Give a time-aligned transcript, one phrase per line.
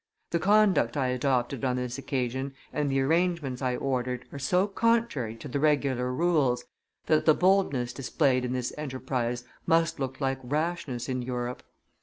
[0.31, 5.35] The conduct I adopted on this occasion and the arrangements I ordered are so contrary
[5.35, 6.65] to the regular rules,
[7.05, 11.61] that the boldness displayed in this enterprise must look like rashness in Europe.